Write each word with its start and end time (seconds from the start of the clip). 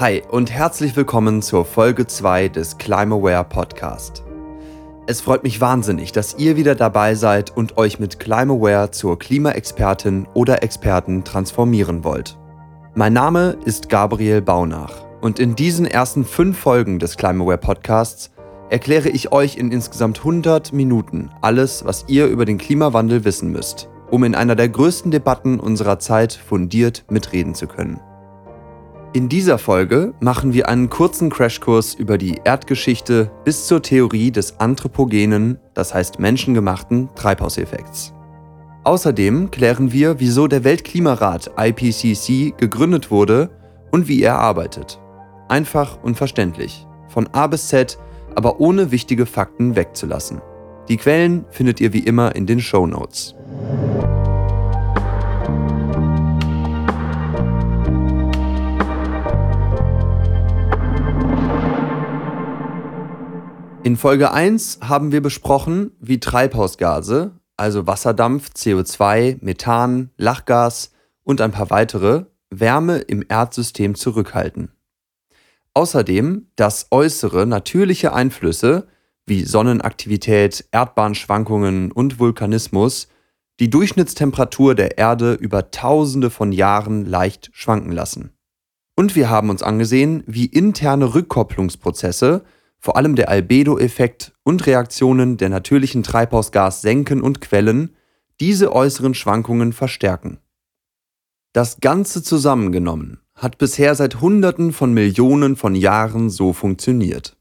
Hi 0.00 0.22
und 0.30 0.52
herzlich 0.52 0.94
willkommen 0.94 1.42
zur 1.42 1.64
Folge 1.64 2.06
2 2.06 2.50
des 2.50 2.78
Climaware 2.78 3.42
Podcast. 3.42 4.22
Es 5.08 5.20
freut 5.20 5.42
mich 5.42 5.60
wahnsinnig, 5.60 6.12
dass 6.12 6.38
ihr 6.38 6.54
wieder 6.54 6.76
dabei 6.76 7.16
seid 7.16 7.56
und 7.56 7.78
euch 7.78 7.98
mit 7.98 8.20
Climaware 8.20 8.92
zur 8.92 9.18
Klimaexpertin 9.18 10.28
oder 10.34 10.62
Experten 10.62 11.24
transformieren 11.24 12.04
wollt. 12.04 12.38
Mein 12.94 13.12
Name 13.12 13.56
ist 13.64 13.88
Gabriel 13.88 14.40
Baunach 14.40 15.04
und 15.20 15.40
in 15.40 15.56
diesen 15.56 15.84
ersten 15.84 16.24
fünf 16.24 16.56
Folgen 16.56 17.00
des 17.00 17.16
Climaware 17.16 17.58
Podcasts 17.58 18.30
erkläre 18.70 19.08
ich 19.08 19.32
euch 19.32 19.56
in 19.56 19.72
insgesamt 19.72 20.20
100 20.20 20.72
Minuten 20.72 21.32
alles, 21.42 21.84
was 21.84 22.04
ihr 22.06 22.28
über 22.28 22.44
den 22.44 22.58
Klimawandel 22.58 23.24
wissen 23.24 23.50
müsst, 23.50 23.88
um 24.12 24.22
in 24.22 24.36
einer 24.36 24.54
der 24.54 24.68
größten 24.68 25.10
Debatten 25.10 25.58
unserer 25.58 25.98
Zeit 25.98 26.34
fundiert 26.34 27.04
mitreden 27.08 27.56
zu 27.56 27.66
können. 27.66 27.98
In 29.14 29.30
dieser 29.30 29.56
Folge 29.56 30.12
machen 30.20 30.52
wir 30.52 30.68
einen 30.68 30.90
kurzen 30.90 31.30
Crashkurs 31.30 31.94
über 31.94 32.18
die 32.18 32.42
Erdgeschichte 32.44 33.30
bis 33.42 33.66
zur 33.66 33.80
Theorie 33.80 34.30
des 34.30 34.60
anthropogenen, 34.60 35.58
das 35.72 35.94
heißt 35.94 36.18
menschengemachten 36.18 37.08
Treibhauseffekts. 37.14 38.12
Außerdem 38.84 39.50
klären 39.50 39.92
wir, 39.92 40.20
wieso 40.20 40.46
der 40.46 40.62
Weltklimarat 40.62 41.52
IPCC 41.58 42.58
gegründet 42.58 43.10
wurde 43.10 43.48
und 43.92 44.08
wie 44.08 44.22
er 44.22 44.38
arbeitet. 44.38 45.00
Einfach 45.48 46.02
und 46.02 46.16
verständlich, 46.16 46.86
von 47.08 47.28
A 47.28 47.46
bis 47.46 47.68
Z, 47.68 47.98
aber 48.34 48.60
ohne 48.60 48.90
wichtige 48.90 49.24
Fakten 49.24 49.74
wegzulassen. 49.74 50.42
Die 50.90 50.98
Quellen 50.98 51.46
findet 51.48 51.80
ihr 51.80 51.94
wie 51.94 52.00
immer 52.00 52.36
in 52.36 52.44
den 52.44 52.60
Show 52.60 52.86
Notes. 52.86 53.34
In 63.84 63.96
Folge 63.96 64.32
1 64.32 64.80
haben 64.82 65.12
wir 65.12 65.22
besprochen, 65.22 65.92
wie 66.00 66.18
Treibhausgase, 66.18 67.30
also 67.56 67.86
Wasserdampf, 67.86 68.50
CO2, 68.50 69.38
Methan, 69.40 70.10
Lachgas 70.16 70.92
und 71.22 71.40
ein 71.40 71.52
paar 71.52 71.70
weitere, 71.70 72.24
Wärme 72.50 72.98
im 72.98 73.24
Erdsystem 73.28 73.94
zurückhalten. 73.94 74.72
Außerdem, 75.74 76.48
dass 76.56 76.88
äußere 76.90 77.46
natürliche 77.46 78.12
Einflüsse 78.12 78.88
wie 79.26 79.44
Sonnenaktivität, 79.44 80.64
Erdbahnschwankungen 80.72 81.92
und 81.92 82.18
Vulkanismus 82.18 83.08
die 83.60 83.70
Durchschnittstemperatur 83.70 84.74
der 84.74 84.98
Erde 84.98 85.34
über 85.34 85.70
Tausende 85.70 86.30
von 86.30 86.50
Jahren 86.52 87.04
leicht 87.04 87.50
schwanken 87.52 87.92
lassen. 87.92 88.30
Und 88.96 89.14
wir 89.14 89.30
haben 89.30 89.50
uns 89.50 89.62
angesehen, 89.62 90.24
wie 90.26 90.46
interne 90.46 91.14
Rückkopplungsprozesse 91.14 92.44
vor 92.78 92.96
allem 92.96 93.16
der 93.16 93.28
Albedo-Effekt 93.28 94.32
und 94.44 94.66
Reaktionen 94.66 95.36
der 95.36 95.48
natürlichen 95.48 96.02
Treibhausgassenken 96.02 97.20
und 97.22 97.40
Quellen 97.40 97.96
diese 98.40 98.72
äußeren 98.72 99.14
Schwankungen 99.14 99.72
verstärken. 99.72 100.38
Das 101.52 101.80
Ganze 101.80 102.22
zusammengenommen 102.22 103.20
hat 103.34 103.58
bisher 103.58 103.94
seit 103.94 104.20
Hunderten 104.20 104.72
von 104.72 104.92
Millionen 104.92 105.56
von 105.56 105.74
Jahren 105.74 106.30
so 106.30 106.52
funktioniert. 106.52 107.36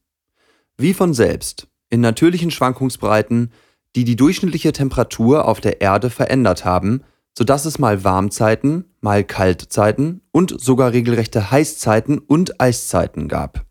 Wie 0.78 0.94
von 0.94 1.14
selbst, 1.14 1.68
in 1.90 2.02
natürlichen 2.02 2.52
Schwankungsbreiten, 2.52 3.52
die 3.96 4.06
die 4.06 4.16
durchschnittliche 4.16 4.72
Temperatur 4.74 5.46
auf 5.48 5.60
der 5.60 5.82
Erde 5.82 6.10
verändert 6.10 6.66
haben, 6.66 7.02
sodass 7.38 7.66
es 7.66 7.78
mal 7.78 8.04
Warmzeiten, 8.04 8.86
mal 9.02 9.24
Kaltzeiten 9.24 10.22
und 10.32 10.60
sogar 10.60 10.94
regelrechte 10.94 11.52
Heißzeiten 11.52 12.18
und 12.18 12.60
Eiszeiten 12.60 13.28
gab. 13.28 13.67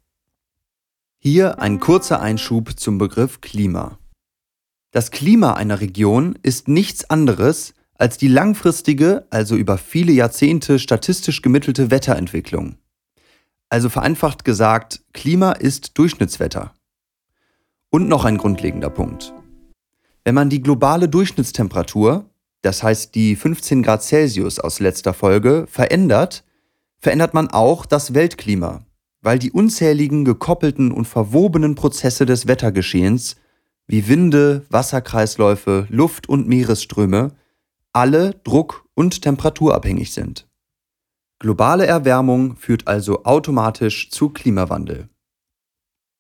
Hier 1.29 1.59
ein 1.59 1.81
kurzer 1.81 2.21
Einschub 2.21 2.79
zum 2.79 2.99
Begriff 2.99 3.41
Klima. 3.41 3.99
Das 4.93 5.11
Klima 5.11 5.55
einer 5.55 5.81
Region 5.81 6.39
ist 6.45 6.69
nichts 6.69 7.11
anderes 7.11 7.75
als 7.95 8.17
die 8.17 8.29
langfristige, 8.29 9.27
also 9.31 9.57
über 9.57 9.77
viele 9.77 10.13
Jahrzehnte 10.13 10.79
statistisch 10.79 11.43
gemittelte 11.43 11.91
Wetterentwicklung. 11.91 12.77
Also 13.69 13.89
vereinfacht 13.89 14.45
gesagt, 14.45 15.03
Klima 15.15 15.51
ist 15.51 15.99
Durchschnittswetter. 15.99 16.75
Und 17.91 18.07
noch 18.07 18.25
ein 18.25 18.39
grundlegender 18.39 18.91
Punkt. 18.91 19.35
Wenn 20.23 20.37
man 20.37 20.49
die 20.49 20.63
globale 20.63 21.09
Durchschnittstemperatur, 21.09 22.31
das 22.63 22.85
heißt 22.85 23.17
die 23.17 23.35
15 23.35 23.83
Grad 23.83 24.05
Celsius 24.05 24.61
aus 24.61 24.79
letzter 24.79 25.13
Folge, 25.13 25.67
verändert, 25.69 26.45
verändert 27.01 27.35
man 27.35 27.49
auch 27.49 27.85
das 27.85 28.15
Weltklima, 28.15 28.86
weil 29.27 29.41
die 29.41 29.51
unzähligen 29.51 30.25
gekoppelten 30.25 30.93
und 30.93 31.07
verwobenen 31.07 31.75
Prozesse 31.75 32.27
des 32.27 32.47
Wettergeschehens 32.47 33.35
wie 33.89 34.07
Winde, 34.07 34.65
Wasserkreisläufe, 34.71 35.89
Luft- 35.91 36.29
und 36.29 36.47
Meeresströme 36.47 37.33
alle 37.93 38.35
druck- 38.45 38.85
und 38.95 39.23
temperaturabhängig 39.23 40.13
sind. 40.13 40.47
Globale 41.41 41.87
Erwärmung 41.87 42.55
führt 42.55 42.87
also 42.87 43.25
automatisch 43.25 44.11
zu 44.11 44.29
Klimawandel. 44.29 45.09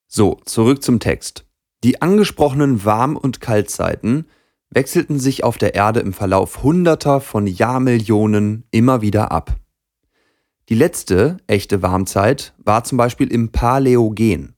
So, 0.08 0.40
zurück 0.44 0.82
zum 0.82 0.98
Text. 0.98 1.46
Die 1.84 2.02
angesprochenen 2.02 2.84
Warm- 2.84 3.16
und 3.16 3.40
Kaltzeiten 3.40 4.26
wechselten 4.70 5.20
sich 5.20 5.44
auf 5.44 5.58
der 5.58 5.76
Erde 5.76 6.00
im 6.00 6.12
Verlauf 6.12 6.64
hunderter 6.64 7.20
von 7.20 7.46
Jahrmillionen 7.46 8.64
immer 8.72 9.00
wieder 9.00 9.30
ab. 9.30 9.60
Die 10.68 10.74
letzte 10.74 11.36
echte 11.46 11.80
Warmzeit 11.82 12.52
war 12.58 12.82
zum 12.82 12.98
Beispiel 12.98 13.32
im 13.32 13.50
Paläogen, 13.50 14.56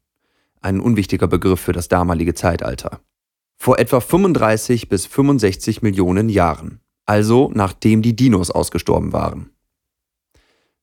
ein 0.62 0.80
unwichtiger 0.80 1.26
Begriff 1.26 1.60
für 1.60 1.74
das 1.74 1.88
damalige 1.88 2.32
Zeitalter, 2.32 3.00
vor 3.58 3.78
etwa 3.78 4.00
35 4.00 4.88
bis 4.88 5.04
65 5.04 5.82
Millionen 5.82 6.30
Jahren, 6.30 6.80
also 7.04 7.50
nachdem 7.52 8.00
die 8.00 8.16
Dinos 8.16 8.50
ausgestorben 8.50 9.12
waren. 9.12 9.50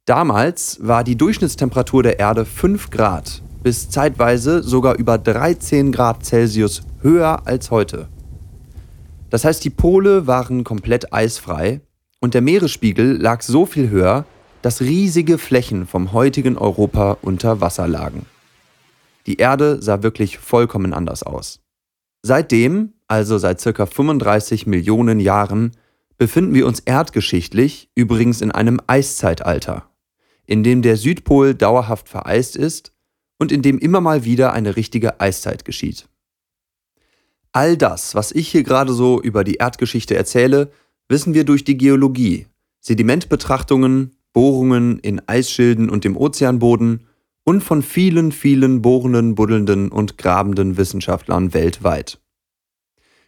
Damals 0.06 0.78
war 0.81 1.03
die 1.03 1.16
Durchschnittstemperatur 1.16 2.03
der 2.03 2.19
Erde 2.19 2.46
5 2.46 2.92
Grad 2.92 3.42
bis 3.63 3.90
zeitweise 3.90 4.62
sogar 4.62 4.96
über 4.96 5.18
13 5.18 5.92
Grad 5.92 6.24
Celsius 6.24 6.84
höher 7.02 7.47
als 7.47 7.72
heute. 7.72 8.09
Das 9.31 9.44
heißt, 9.44 9.63
die 9.63 9.72
Pole 9.72 10.28
waren 10.28 10.63
komplett 10.63 11.12
eisfrei 11.12 11.81
und 12.19 12.36
der 12.36 12.42
Meeresspiegel 12.42 13.18
lag 13.19 13.42
so 13.42 13.66
viel 13.66 13.90
höher, 13.90 14.28
dass 14.65 14.81
riesige 14.81 15.37
Flächen 15.37 15.85
vom 15.85 16.11
heutigen 16.11 16.57
Europa 16.57 17.19
unter 17.21 17.61
Wasser 17.61 17.87
lagen. 17.87 18.25
Die 19.27 19.37
Erde 19.37 19.79
sah 19.79 20.01
wirklich 20.01 20.39
vollkommen 20.39 20.91
anders 20.91 21.21
aus. 21.21 21.59
Seitdem, 22.23 22.93
also 23.07 23.37
seit 23.37 23.61
ca. 23.61 23.85
35 23.85 24.65
Millionen 24.65 25.19
Jahren, 25.19 25.73
befinden 26.17 26.55
wir 26.55 26.65
uns 26.65 26.79
erdgeschichtlich 26.79 27.91
übrigens 27.93 28.41
in 28.41 28.49
einem 28.49 28.81
Eiszeitalter, 28.87 29.87
in 30.47 30.63
dem 30.63 30.81
der 30.81 30.97
Südpol 30.97 31.53
dauerhaft 31.53 32.09
vereist 32.09 32.55
ist 32.55 32.91
und 33.37 33.51
in 33.51 33.61
dem 33.61 33.77
immer 33.77 34.01
mal 34.01 34.23
wieder 34.23 34.51
eine 34.51 34.75
richtige 34.75 35.19
Eiszeit 35.19 35.63
geschieht. 35.63 36.09
All 37.51 37.77
das, 37.77 38.15
was 38.15 38.31
ich 38.31 38.47
hier 38.47 38.63
gerade 38.63 38.93
so 38.93 39.21
über 39.21 39.43
die 39.43 39.57
Erdgeschichte 39.57 40.15
erzähle, 40.15 40.71
wissen 41.07 41.35
wir 41.35 41.43
durch 41.43 41.65
die 41.65 41.77
Geologie, 41.77 42.47
Sedimentbetrachtungen, 42.79 44.14
Bohrungen 44.35 45.00
in 45.00 45.22
Eisschilden 45.28 45.90
und 45.90 46.03
dem 46.03 46.18
Ozeanboden 46.18 47.07
und 47.46 47.63
von 47.63 47.81
vielen, 47.81 48.34
vielen 48.34 48.81
bohrenden, 48.81 49.34
buddelnden 49.34 49.90
und 49.90 50.18
grabenden 50.18 50.75
Wissenschaftlern 50.75 51.53
weltweit. 51.53 52.19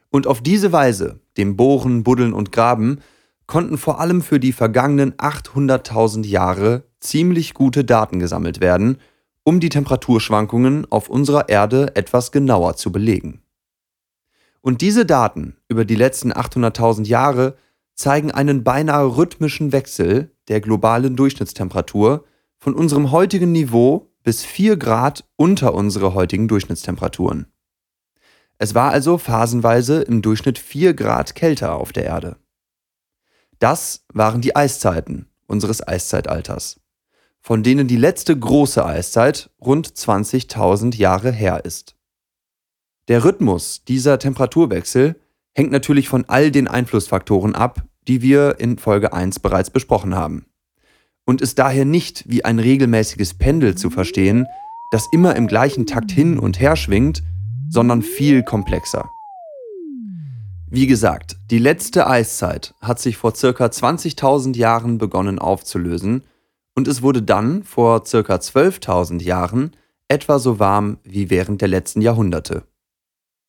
Und 0.09 0.27
auf 0.27 0.41
diese 0.41 0.73
Weise, 0.73 1.21
dem 1.37 1.55
Bohren, 1.55 2.03
Buddeln 2.03 2.33
und 2.33 2.51
Graben, 2.51 2.99
konnten 3.45 3.77
vor 3.77 4.01
allem 4.01 4.21
für 4.21 4.41
die 4.41 4.51
vergangenen 4.51 5.13
800.000 5.13 6.25
Jahre 6.25 6.83
ziemlich 6.99 7.53
gute 7.53 7.85
Daten 7.85 8.19
gesammelt 8.19 8.59
werden, 8.59 8.97
um 9.43 9.61
die 9.61 9.69
Temperaturschwankungen 9.69 10.91
auf 10.91 11.07
unserer 11.07 11.47
Erde 11.47 11.95
etwas 11.95 12.33
genauer 12.33 12.75
zu 12.75 12.91
belegen. 12.91 13.41
Und 14.59 14.81
diese 14.81 15.05
Daten 15.05 15.55
über 15.69 15.85
die 15.85 15.95
letzten 15.95 16.33
800.000 16.33 17.05
Jahre 17.05 17.55
zeigen 17.95 18.29
einen 18.31 18.65
beinahe 18.65 19.15
rhythmischen 19.15 19.71
Wechsel 19.71 20.31
der 20.47 20.61
globalen 20.61 21.15
Durchschnittstemperatur 21.15 22.25
von 22.57 22.73
unserem 22.73 23.11
heutigen 23.11 23.51
Niveau 23.51 24.11
bis 24.23 24.43
4 24.43 24.77
Grad 24.77 25.25
unter 25.35 25.73
unsere 25.73 26.13
heutigen 26.13 26.47
Durchschnittstemperaturen. 26.47 27.47
Es 28.57 28.73
war 28.73 28.91
also 28.91 29.17
phasenweise 29.17 30.01
im 30.01 30.21
Durchschnitt 30.21 30.57
4 30.57 30.93
Grad 30.93 31.35
kälter 31.35 31.75
auf 31.75 31.93
der 31.93 32.05
Erde. 32.05 32.37
Das 33.59 34.05
waren 34.13 34.41
die 34.41 34.55
Eiszeiten 34.55 35.29
unseres 35.45 35.87
Eiszeitalters, 35.87 36.79
von 37.39 37.63
denen 37.63 37.87
die 37.87 37.97
letzte 37.97 38.37
große 38.37 38.85
Eiszeit 38.85 39.49
rund 39.61 39.87
20.000 39.87 40.95
Jahre 40.95 41.31
her 41.31 41.63
ist. 41.65 41.95
Der 43.07 43.23
Rhythmus 43.23 43.83
dieser 43.85 44.19
Temperaturwechsel 44.19 45.15
hängt 45.53 45.71
natürlich 45.71 46.09
von 46.09 46.25
all 46.27 46.51
den 46.51 46.67
Einflussfaktoren 46.67 47.55
ab, 47.55 47.83
die 48.07 48.21
wir 48.21 48.59
in 48.59 48.77
Folge 48.77 49.13
1 49.13 49.39
bereits 49.39 49.69
besprochen 49.69 50.15
haben. 50.15 50.45
und 51.27 51.41
ist 51.41 51.59
daher 51.59 51.83
nicht 51.83 52.23
wie 52.27 52.45
ein 52.45 52.57
regelmäßiges 52.57 53.33
Pendel 53.33 53.75
zu 53.75 53.89
verstehen, 53.89 54.47
das 54.91 55.07
immer 55.11 55.35
im 55.35 55.47
gleichen 55.47 55.85
Takt 55.85 56.09
hin 56.09 56.39
und 56.39 56.59
her 56.59 56.77
schwingt, 56.77 57.21
sondern 57.69 58.01
viel 58.01 58.43
komplexer. 58.43 59.09
Wie 60.69 60.87
gesagt, 60.87 61.37
die 61.51 61.59
letzte 61.59 62.07
Eiszeit 62.07 62.73
hat 62.81 62.99
sich 62.99 63.17
vor 63.17 63.35
circa 63.35 63.65
20.000 63.65 64.55
Jahren 64.55 64.97
begonnen 64.97 65.37
aufzulösen 65.39 66.23
und 66.75 66.87
es 66.87 67.01
wurde 67.01 67.21
dann 67.21 67.63
vor 67.63 68.05
circa 68.05 68.35
12.000 68.35 69.21
Jahren 69.21 69.71
etwa 70.07 70.39
so 70.39 70.59
warm 70.59 70.99
wie 71.03 71.29
während 71.29 71.61
der 71.61 71.67
letzten 71.67 72.01
Jahrhunderte. 72.01 72.63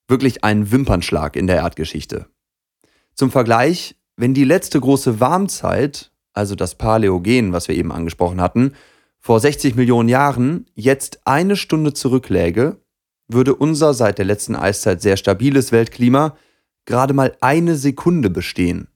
Wirklich 0.08 0.42
ein 0.42 0.72
Wimpernschlag 0.72 1.36
in 1.36 1.46
der 1.46 1.56
Erdgeschichte. 1.56 2.26
Zum 3.14 3.30
Vergleich, 3.30 3.96
wenn 4.18 4.34
die 4.34 4.44
letzte 4.44 4.80
große 4.80 5.20
Warmzeit, 5.20 6.10
also 6.32 6.56
das 6.56 6.74
Paläogen, 6.74 7.52
was 7.52 7.68
wir 7.68 7.76
eben 7.76 7.92
angesprochen 7.92 8.40
hatten, 8.40 8.74
vor 9.20 9.38
60 9.38 9.76
Millionen 9.76 10.08
Jahren 10.08 10.66
jetzt 10.74 11.20
eine 11.24 11.54
Stunde 11.54 11.94
zurückläge, 11.94 12.80
würde 13.28 13.54
unser 13.54 13.94
seit 13.94 14.18
der 14.18 14.24
letzten 14.24 14.56
Eiszeit 14.56 15.00
sehr 15.02 15.16
stabiles 15.16 15.70
Weltklima 15.70 16.36
gerade 16.84 17.14
mal 17.14 17.36
eine 17.40 17.76
Sekunde 17.76 18.28
bestehen. 18.28 18.88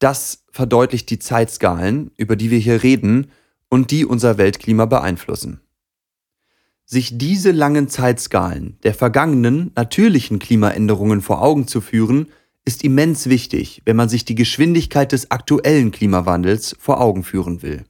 Das 0.00 0.44
verdeutlicht 0.50 1.08
die 1.08 1.18
Zeitskalen, 1.18 2.10
über 2.18 2.36
die 2.36 2.50
wir 2.50 2.58
hier 2.58 2.82
reden 2.82 3.30
und 3.70 3.90
die 3.90 4.04
unser 4.04 4.36
Weltklima 4.36 4.84
beeinflussen. 4.84 5.60
Sich 6.84 7.16
diese 7.16 7.52
langen 7.52 7.88
Zeitskalen 7.88 8.78
der 8.82 8.92
vergangenen 8.92 9.70
natürlichen 9.74 10.38
Klimaänderungen 10.38 11.22
vor 11.22 11.40
Augen 11.40 11.66
zu 11.66 11.80
führen, 11.80 12.28
ist 12.64 12.82
immens 12.82 13.28
wichtig, 13.28 13.82
wenn 13.84 13.96
man 13.96 14.08
sich 14.08 14.24
die 14.24 14.34
Geschwindigkeit 14.34 15.12
des 15.12 15.30
aktuellen 15.30 15.90
Klimawandels 15.90 16.74
vor 16.78 17.00
Augen 17.00 17.22
führen 17.22 17.62
will. 17.62 17.84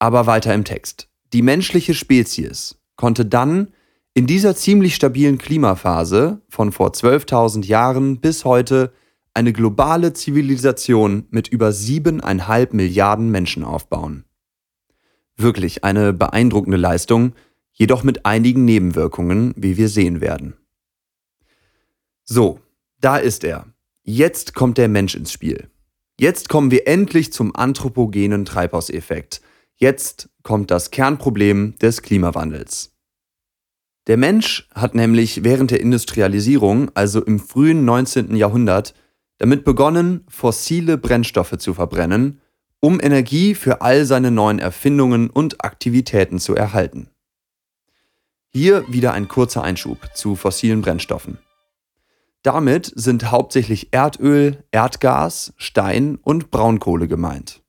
Aber 0.00 0.26
weiter 0.26 0.54
im 0.54 0.64
Text. 0.64 1.08
Die 1.32 1.42
menschliche 1.42 1.94
Spezies 1.94 2.76
konnte 2.96 3.24
dann 3.24 3.68
in 4.14 4.26
dieser 4.26 4.56
ziemlich 4.56 4.96
stabilen 4.96 5.38
Klimaphase 5.38 6.40
von 6.48 6.72
vor 6.72 6.88
12.000 6.90 7.64
Jahren 7.66 8.20
bis 8.20 8.44
heute 8.44 8.92
eine 9.34 9.52
globale 9.52 10.12
Zivilisation 10.12 11.26
mit 11.30 11.46
über 11.46 11.70
siebeneinhalb 11.72 12.74
Milliarden 12.74 13.30
Menschen 13.30 13.62
aufbauen. 13.62 14.24
Wirklich 15.40 15.84
eine 15.84 16.12
beeindruckende 16.12 16.76
Leistung, 16.76 17.32
jedoch 17.72 18.02
mit 18.02 18.26
einigen 18.26 18.64
Nebenwirkungen, 18.64 19.54
wie 19.56 19.76
wir 19.76 19.88
sehen 19.88 20.20
werden. 20.20 20.54
So, 22.24 22.60
da 23.00 23.16
ist 23.16 23.44
er. 23.44 23.66
Jetzt 24.02 24.54
kommt 24.54 24.78
der 24.78 24.88
Mensch 24.88 25.14
ins 25.14 25.32
Spiel. 25.32 25.70
Jetzt 26.18 26.48
kommen 26.48 26.70
wir 26.70 26.86
endlich 26.86 27.32
zum 27.32 27.56
anthropogenen 27.56 28.44
Treibhauseffekt, 28.44 29.40
Jetzt 29.82 30.28
kommt 30.42 30.70
das 30.70 30.90
Kernproblem 30.90 31.78
des 31.78 32.02
Klimawandels. 32.02 32.92
Der 34.08 34.18
Mensch 34.18 34.68
hat 34.74 34.94
nämlich 34.94 35.42
während 35.42 35.70
der 35.70 35.80
Industrialisierung, 35.80 36.90
also 36.92 37.24
im 37.24 37.38
frühen 37.40 37.86
19. 37.86 38.36
Jahrhundert, 38.36 38.94
damit 39.38 39.64
begonnen, 39.64 40.26
fossile 40.28 40.98
Brennstoffe 40.98 41.56
zu 41.56 41.72
verbrennen, 41.72 42.39
um 42.80 42.98
Energie 43.00 43.54
für 43.54 43.82
all 43.82 44.04
seine 44.06 44.30
neuen 44.30 44.58
Erfindungen 44.58 45.30
und 45.30 45.64
Aktivitäten 45.64 46.38
zu 46.38 46.54
erhalten. 46.54 47.10
Hier 48.52 48.84
wieder 48.88 49.12
ein 49.12 49.28
kurzer 49.28 49.62
Einschub 49.62 49.98
zu 50.14 50.34
fossilen 50.34 50.80
Brennstoffen. 50.80 51.38
Damit 52.42 52.90
sind 52.96 53.30
hauptsächlich 53.30 53.92
Erdöl, 53.92 54.64
Erdgas, 54.72 55.52
Stein 55.56 56.18
und 56.22 56.50
Braunkohle 56.50 57.06
gemeint. 57.06 57.62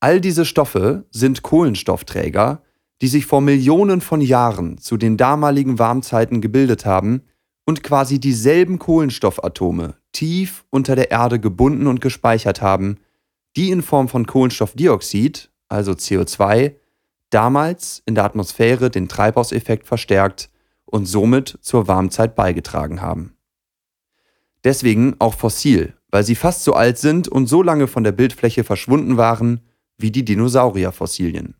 All 0.00 0.20
diese 0.20 0.44
Stoffe 0.44 1.06
sind 1.10 1.42
Kohlenstoffträger, 1.42 2.62
die 3.00 3.08
sich 3.08 3.26
vor 3.26 3.40
Millionen 3.40 4.00
von 4.00 4.20
Jahren 4.20 4.76
zu 4.78 4.96
den 4.96 5.16
damaligen 5.16 5.78
Warmzeiten 5.78 6.40
gebildet 6.40 6.84
haben 6.84 7.22
und 7.64 7.82
quasi 7.82 8.18
dieselben 8.18 8.78
Kohlenstoffatome 8.78 9.94
tief 10.12 10.64
unter 10.70 10.96
der 10.96 11.10
Erde 11.10 11.38
gebunden 11.38 11.86
und 11.86 12.00
gespeichert 12.00 12.60
haben, 12.60 12.98
die 13.56 13.70
in 13.70 13.82
Form 13.82 14.08
von 14.08 14.26
Kohlenstoffdioxid, 14.26 15.50
also 15.68 15.92
CO2, 15.92 16.74
damals 17.30 18.02
in 18.06 18.14
der 18.14 18.24
Atmosphäre 18.24 18.90
den 18.90 19.08
Treibhauseffekt 19.08 19.86
verstärkt 19.86 20.50
und 20.84 21.06
somit 21.06 21.58
zur 21.60 21.88
Warmzeit 21.88 22.34
beigetragen 22.34 23.00
haben. 23.00 23.36
Deswegen 24.64 25.16
auch 25.18 25.34
fossil, 25.34 25.94
weil 26.10 26.24
sie 26.24 26.34
fast 26.34 26.64
so 26.64 26.74
alt 26.74 26.98
sind 26.98 27.28
und 27.28 27.46
so 27.46 27.62
lange 27.62 27.86
von 27.86 28.04
der 28.04 28.12
Bildfläche 28.12 28.64
verschwunden 28.64 29.16
waren, 29.16 29.60
wie 29.96 30.10
die 30.10 30.24
Dinosaurierfossilien. 30.24 31.54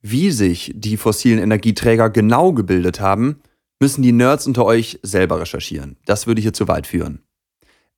Wie 0.00 0.30
sich 0.30 0.72
die 0.74 0.96
fossilen 0.96 1.40
Energieträger 1.40 2.10
genau 2.10 2.52
gebildet 2.52 3.00
haben, 3.00 3.40
müssen 3.80 4.02
die 4.02 4.12
Nerds 4.12 4.46
unter 4.46 4.64
euch 4.64 4.98
selber 5.02 5.40
recherchieren. 5.40 5.96
Das 6.06 6.26
würde 6.26 6.40
hier 6.40 6.52
zu 6.52 6.68
weit 6.68 6.86
führen. 6.86 7.22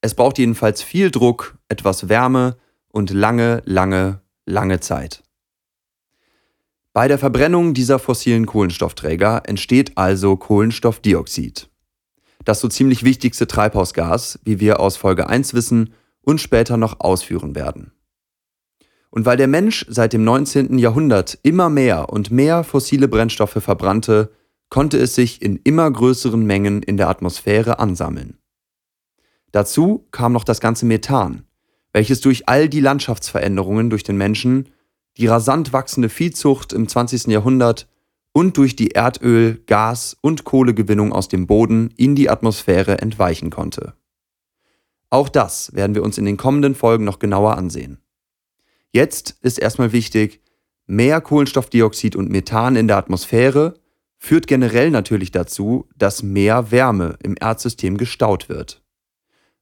Es 0.00 0.14
braucht 0.14 0.38
jedenfalls 0.38 0.82
viel 0.82 1.10
Druck, 1.10 1.58
etwas 1.68 2.08
Wärme 2.08 2.56
und 2.88 3.10
lange, 3.10 3.62
lange, 3.66 4.22
lange 4.46 4.80
Zeit. 4.80 5.22
Bei 6.92 7.06
der 7.06 7.18
Verbrennung 7.18 7.72
dieser 7.74 7.98
fossilen 7.98 8.46
Kohlenstoffträger 8.46 9.42
entsteht 9.46 9.96
also 9.96 10.36
Kohlenstoffdioxid. 10.36 11.68
Das 12.44 12.60
so 12.60 12.68
ziemlich 12.68 13.04
wichtigste 13.04 13.46
Treibhausgas, 13.46 14.40
wie 14.44 14.58
wir 14.58 14.80
aus 14.80 14.96
Folge 14.96 15.28
1 15.28 15.54
wissen 15.54 15.94
und 16.22 16.40
später 16.40 16.76
noch 16.76 17.00
ausführen 17.00 17.54
werden. 17.54 17.92
Und 19.10 19.26
weil 19.26 19.36
der 19.36 19.48
Mensch 19.48 19.84
seit 19.88 20.12
dem 20.12 20.24
19. 20.24 20.78
Jahrhundert 20.78 21.38
immer 21.42 21.68
mehr 21.68 22.08
und 22.10 22.30
mehr 22.30 22.64
fossile 22.64 23.06
Brennstoffe 23.06 23.58
verbrannte, 23.62 24.32
konnte 24.68 24.98
es 24.98 25.14
sich 25.14 25.42
in 25.42 25.56
immer 25.62 25.90
größeren 25.90 26.44
Mengen 26.44 26.82
in 26.82 26.96
der 26.96 27.08
Atmosphäre 27.08 27.78
ansammeln. 27.78 28.39
Dazu 29.52 30.06
kam 30.10 30.32
noch 30.32 30.44
das 30.44 30.60
ganze 30.60 30.86
Methan, 30.86 31.44
welches 31.92 32.20
durch 32.20 32.48
all 32.48 32.68
die 32.68 32.80
Landschaftsveränderungen 32.80 33.90
durch 33.90 34.04
den 34.04 34.16
Menschen, 34.16 34.68
die 35.16 35.26
rasant 35.26 35.72
wachsende 35.72 36.08
Viehzucht 36.08 36.72
im 36.72 36.88
20. 36.88 37.26
Jahrhundert 37.26 37.88
und 38.32 38.56
durch 38.56 38.76
die 38.76 38.92
Erdöl-, 38.94 39.60
Gas- 39.66 40.16
und 40.20 40.44
Kohlegewinnung 40.44 41.12
aus 41.12 41.28
dem 41.28 41.46
Boden 41.46 41.92
in 41.96 42.14
die 42.14 42.30
Atmosphäre 42.30 42.98
entweichen 42.98 43.50
konnte. 43.50 43.94
Auch 45.10 45.28
das 45.28 45.74
werden 45.74 45.96
wir 45.96 46.04
uns 46.04 46.18
in 46.18 46.24
den 46.24 46.36
kommenden 46.36 46.76
Folgen 46.76 47.04
noch 47.04 47.18
genauer 47.18 47.56
ansehen. 47.56 47.98
Jetzt 48.92 49.36
ist 49.42 49.58
erstmal 49.58 49.92
wichtig, 49.92 50.40
mehr 50.86 51.20
Kohlenstoffdioxid 51.20 52.14
und 52.14 52.30
Methan 52.30 52.76
in 52.76 52.86
der 52.86 52.96
Atmosphäre 52.96 53.74
führt 54.18 54.46
generell 54.46 54.90
natürlich 54.90 55.32
dazu, 55.32 55.88
dass 55.96 56.22
mehr 56.22 56.70
Wärme 56.70 57.16
im 57.22 57.36
Erdsystem 57.40 57.96
gestaut 57.96 58.48
wird. 58.48 58.79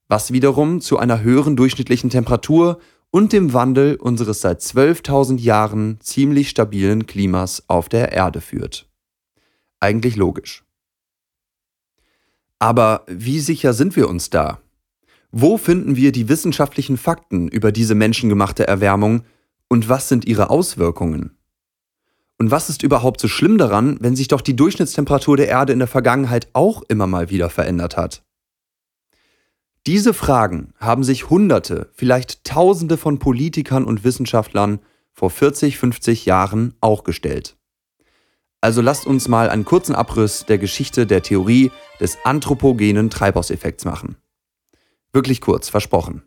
Was 0.09 0.33
wiederum 0.33 0.81
zu 0.81 0.99
einer 0.99 1.21
höheren 1.21 1.55
durchschnittlichen 1.55 2.11
Temperatur 2.11 2.81
und 3.11 3.33
dem 3.33 3.53
Wandel 3.53 3.97
unseres 3.97 4.41
seit 4.41 4.61
12.000 4.61 5.39
Jahren 5.39 5.99
ziemlich 6.01 6.51
stabilen 6.51 7.07
Klimas 7.07 7.65
auf 7.69 7.89
der 7.89 8.13
Erde 8.13 8.41
führt. 8.41 8.89
Eigentlich 9.81 10.17
logisch. 10.17 10.65
Aber 12.59 13.05
wie 13.07 13.41
sicher 13.41 13.73
sind 13.73 13.97
wir 13.97 14.09
uns 14.09 14.31
da? 14.31 14.61
Wo 15.31 15.59
finden 15.59 15.97
wir 15.97 16.11
die 16.11 16.29
wissenschaftlichen 16.29 16.97
Fakten 16.97 17.49
über 17.49 17.71
diese 17.71 17.95
menschengemachte 17.95 18.67
Erwärmung 18.67 19.23
und 19.69 19.89
was 19.89 20.09
sind 20.09 20.25
ihre 20.25 20.51
Auswirkungen? 20.51 21.37
Und 22.39 22.51
was 22.51 22.71
ist 22.71 22.83
überhaupt 22.83 23.21
so 23.21 23.29
schlimm 23.29 23.59
daran, 23.59 23.99
wenn 24.01 24.17
sich 24.17 24.29
doch 24.29 24.41
die 24.41 24.57
Durchschnittstemperatur 24.57 25.37
der 25.37 25.49
Erde 25.49 25.73
in 25.73 25.81
der 25.81 25.89
Vergangenheit 25.89 26.49
auch 26.53 26.83
immer 26.89 27.07
mal 27.07 27.31
wieder 27.31 27.51
verändert 27.51 27.97
hat? 27.97 28.23
Diese 29.87 30.13
Fragen 30.13 30.75
haben 30.79 31.05
sich 31.05 31.31
Hunderte, 31.31 31.91
vielleicht 31.95 32.45
Tausende 32.45 32.97
von 32.97 33.19
Politikern 33.19 33.85
und 33.85 34.05
Wissenschaftlern 34.05 34.81
vor 35.13 35.31
40, 35.31 35.79
50 35.79 36.27
Jahren 36.27 36.75
auch 36.81 37.05
gestellt. 37.05 37.57
Also 38.61 38.83
lasst 38.83 39.07
uns 39.07 39.29
mal 39.29 39.51
einen 39.51 39.65
kurzen 39.65 39.95
Abriss 39.95 40.45
der 40.47 40.59
Geschichte 40.59 41.07
der 41.07 41.23
Theorie 41.23 41.71
des 42.01 42.19
anthropogenen 42.25 43.09
Treibhauseffekts 43.09 43.85
machen. 43.85 44.17
Wirklich 45.13 45.41
kurz, 45.41 45.69
versprochen. 45.69 46.23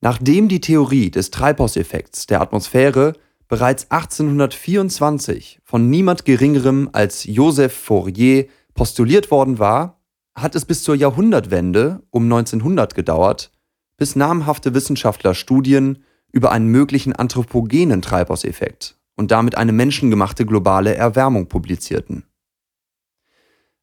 Nachdem 0.00 0.48
die 0.48 0.60
Theorie 0.60 1.10
des 1.10 1.30
Treibhauseffekts 1.30 2.26
der 2.26 2.40
Atmosphäre 2.40 3.12
bereits 3.48 3.90
1824 3.90 5.60
von 5.62 5.90
niemand 5.90 6.24
Geringerem 6.24 6.88
als 6.92 7.24
Joseph 7.24 7.74
Fourier 7.74 8.46
postuliert 8.74 9.30
worden 9.30 9.58
war, 9.58 10.01
hat 10.34 10.54
es 10.54 10.64
bis 10.64 10.82
zur 10.82 10.94
Jahrhundertwende 10.94 12.02
um 12.10 12.24
1900 12.24 12.94
gedauert, 12.94 13.52
bis 13.96 14.16
namhafte 14.16 14.74
Wissenschaftler 14.74 15.34
Studien 15.34 16.04
über 16.30 16.50
einen 16.50 16.68
möglichen 16.68 17.12
anthropogenen 17.12 18.02
Treibhauseffekt 18.02 18.96
und 19.14 19.30
damit 19.30 19.56
eine 19.56 19.72
menschengemachte 19.72 20.46
globale 20.46 20.94
Erwärmung 20.94 21.48
publizierten. 21.48 22.24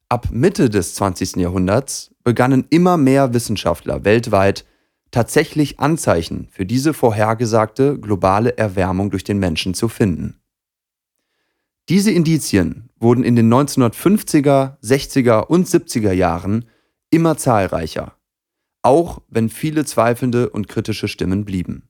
Ab 0.08 0.28
Mitte 0.32 0.68
des 0.68 0.96
20. 0.96 1.36
Jahrhunderts 1.36 2.12
begannen 2.24 2.66
immer 2.70 2.96
mehr 2.96 3.32
Wissenschaftler 3.32 4.04
weltweit 4.04 4.66
tatsächlich 5.12 5.78
Anzeichen 5.78 6.48
für 6.50 6.66
diese 6.66 6.94
vorhergesagte 6.94 7.98
globale 7.98 8.58
Erwärmung 8.58 9.10
durch 9.10 9.24
den 9.24 9.38
Menschen 9.38 9.74
zu 9.74 9.88
finden. 9.88 10.39
Diese 11.90 12.10
Indizien 12.12 12.88
wurden 13.00 13.24
in 13.24 13.34
den 13.34 13.52
1950er, 13.52 14.76
60er 14.80 15.48
und 15.48 15.66
70er 15.66 16.12
Jahren 16.12 16.66
immer 17.10 17.36
zahlreicher, 17.36 18.14
auch 18.82 19.22
wenn 19.28 19.48
viele 19.48 19.84
zweifelnde 19.84 20.50
und 20.50 20.68
kritische 20.68 21.08
Stimmen 21.08 21.44
blieben. 21.44 21.88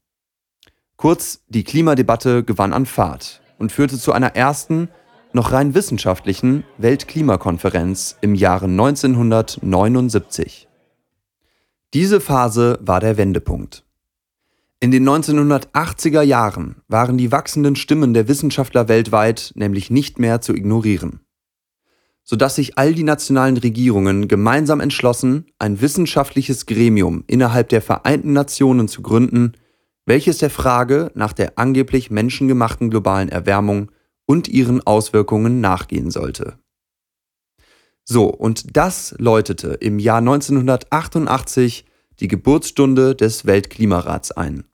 Kurz, 0.97 1.43
die 1.49 1.65
Klimadebatte 1.65 2.45
gewann 2.45 2.73
an 2.73 2.87
Fahrt 2.87 3.43
und 3.59 3.73
führte 3.73 3.99
zu 3.99 4.13
einer 4.13 4.37
ersten, 4.37 4.89
noch 5.35 5.53
rein 5.53 5.75
wissenschaftlichen 5.75 6.65
Weltklimakonferenz 6.79 8.17
im 8.23 8.35
Jahre 8.35 8.65
1979. 8.65 10.67
Diese 11.93 12.23
Phase 12.23 12.79
war 12.81 13.01
der 13.01 13.19
Wendepunkt. 13.19 13.85
In 14.83 14.91
den 14.91 15.07
1980er 15.07 16.23
Jahren 16.23 16.77
waren 16.89 17.19
die 17.19 17.31
wachsenden 17.31 17.77
Stimmen 17.77 18.15
der 18.15 18.29
Wissenschaftler 18.29 18.89
weltweit 18.89 19.53
nämlich 19.55 19.91
nicht 19.91 20.19
mehr 20.19 20.41
zu 20.41 20.55
ignorieren, 20.55 21.21
sodass 22.25 22.55
sich 22.55 22.79
all 22.79 22.95
die 22.95 23.03
nationalen 23.03 23.59
Regierungen 23.59 24.27
gemeinsam 24.27 24.81
entschlossen, 24.81 25.45
ein 25.59 25.83
wissenschaftliches 25.83 26.65
Gremium 26.65 27.25
innerhalb 27.27 27.69
der 27.69 27.83
Vereinten 27.83 28.33
Nationen 28.33 28.89
zu 28.89 29.03
gründen, 29.03 29.53
welches 30.07 30.39
der 30.39 30.49
Frage 30.49 31.11
nach 31.15 31.35
der 31.35 31.59
angeblich 31.59 32.11
menschengemachten 32.11 32.89
globalen 32.89 33.29
Erwärmung 33.29 33.91
und 34.25 34.49
ihren 34.49 34.81
Auswirkungen 34.87 35.61
nachgehen 35.61 36.11
sollte. 36.11 36.59
So, 38.05 38.31
und 38.31 38.79
das 38.79 39.15
läutete 39.19 39.75
im 39.75 39.99
Jahr 39.99 40.19
1988 40.19 41.85
die 42.21 42.29
Geburtsstunde 42.29 43.15
des 43.15 43.45
Weltklimarats 43.45 44.33
ein. 44.33 44.65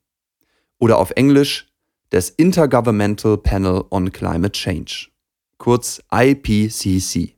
Oder 0.78 0.98
auf 0.98 1.10
Englisch 1.12 1.66
des 2.12 2.30
Intergovernmental 2.30 3.38
Panel 3.38 3.84
on 3.90 4.12
Climate 4.12 4.52
Change, 4.52 5.08
kurz 5.58 6.00
IPCC. 6.12 7.36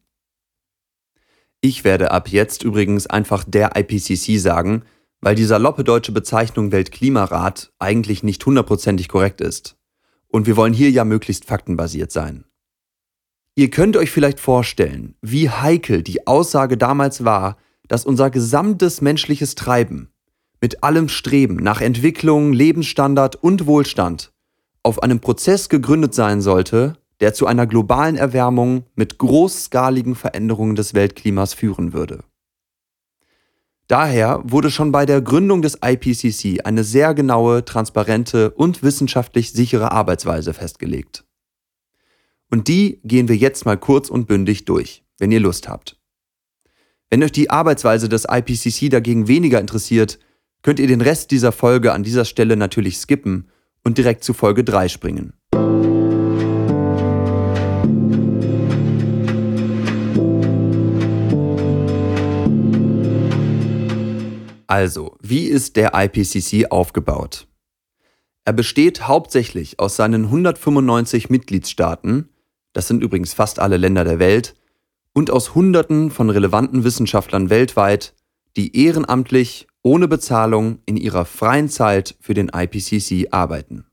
Ich 1.60 1.84
werde 1.84 2.10
ab 2.10 2.28
jetzt 2.28 2.62
übrigens 2.62 3.06
einfach 3.06 3.44
der 3.44 3.72
IPCC 3.76 4.38
sagen, 4.38 4.84
weil 5.20 5.34
die 5.34 5.44
saloppe 5.44 5.82
deutsche 5.82 6.12
Bezeichnung 6.12 6.70
Weltklimarat 6.70 7.72
eigentlich 7.78 8.22
nicht 8.22 8.44
hundertprozentig 8.46 9.08
korrekt 9.08 9.40
ist. 9.40 9.76
Und 10.28 10.46
wir 10.46 10.56
wollen 10.56 10.74
hier 10.74 10.90
ja 10.90 11.04
möglichst 11.04 11.46
faktenbasiert 11.46 12.12
sein. 12.12 12.44
Ihr 13.54 13.70
könnt 13.70 13.96
euch 13.96 14.10
vielleicht 14.10 14.38
vorstellen, 14.38 15.16
wie 15.20 15.50
heikel 15.50 16.02
die 16.02 16.26
Aussage 16.28 16.76
damals 16.76 17.24
war, 17.24 17.56
dass 17.88 18.04
unser 18.04 18.30
gesamtes 18.30 19.00
menschliches 19.00 19.56
Treiben 19.56 20.12
mit 20.60 20.82
allem 20.82 21.08
Streben 21.08 21.56
nach 21.56 21.80
Entwicklung, 21.80 22.52
Lebensstandard 22.52 23.36
und 23.36 23.66
Wohlstand 23.66 24.32
auf 24.82 25.02
einem 25.02 25.20
Prozess 25.20 25.68
gegründet 25.68 26.14
sein 26.14 26.40
sollte, 26.40 26.96
der 27.20 27.34
zu 27.34 27.46
einer 27.46 27.66
globalen 27.66 28.16
Erwärmung 28.16 28.84
mit 28.94 29.18
großskaligen 29.18 30.14
Veränderungen 30.14 30.76
des 30.76 30.94
Weltklimas 30.94 31.52
führen 31.52 31.92
würde. 31.92 32.24
Daher 33.88 34.42
wurde 34.44 34.70
schon 34.70 34.92
bei 34.92 35.06
der 35.06 35.22
Gründung 35.22 35.62
des 35.62 35.78
IPCC 35.82 36.64
eine 36.64 36.84
sehr 36.84 37.14
genaue, 37.14 37.64
transparente 37.64 38.50
und 38.50 38.82
wissenschaftlich 38.82 39.52
sichere 39.52 39.92
Arbeitsweise 39.92 40.52
festgelegt. 40.52 41.24
Und 42.50 42.68
die 42.68 43.00
gehen 43.04 43.28
wir 43.28 43.36
jetzt 43.36 43.64
mal 43.64 43.78
kurz 43.78 44.10
und 44.10 44.26
bündig 44.26 44.66
durch, 44.66 45.04
wenn 45.18 45.32
ihr 45.32 45.40
Lust 45.40 45.68
habt. 45.68 45.98
Wenn 47.10 47.22
euch 47.22 47.32
die 47.32 47.48
Arbeitsweise 47.48 48.10
des 48.10 48.26
IPCC 48.30 48.90
dagegen 48.90 49.26
weniger 49.26 49.60
interessiert, 49.60 50.18
könnt 50.62 50.80
ihr 50.80 50.86
den 50.86 51.00
Rest 51.00 51.30
dieser 51.30 51.52
Folge 51.52 51.92
an 51.92 52.02
dieser 52.02 52.24
Stelle 52.24 52.56
natürlich 52.56 52.98
skippen 52.98 53.48
und 53.84 53.98
direkt 53.98 54.24
zu 54.24 54.34
Folge 54.34 54.64
3 54.64 54.88
springen. 54.88 55.32
Also, 64.66 65.16
wie 65.22 65.46
ist 65.46 65.76
der 65.76 65.92
IPCC 65.94 66.70
aufgebaut? 66.70 67.46
Er 68.44 68.52
besteht 68.52 69.08
hauptsächlich 69.08 69.78
aus 69.78 69.96
seinen 69.96 70.26
195 70.26 71.30
Mitgliedstaaten, 71.30 72.28
das 72.74 72.86
sind 72.86 73.02
übrigens 73.02 73.32
fast 73.32 73.60
alle 73.60 73.76
Länder 73.78 74.04
der 74.04 74.18
Welt, 74.18 74.54
und 75.14 75.30
aus 75.30 75.54
Hunderten 75.54 76.10
von 76.10 76.30
relevanten 76.30 76.84
Wissenschaftlern 76.84 77.50
weltweit, 77.50 78.14
die 78.56 78.76
ehrenamtlich, 78.76 79.66
ohne 79.88 80.06
Bezahlung, 80.06 80.80
in 80.84 80.98
ihrer 80.98 81.24
freien 81.24 81.70
Zeit 81.70 82.14
für 82.20 82.34
den 82.34 82.50
IPCC 82.54 83.28
arbeiten. 83.30 83.86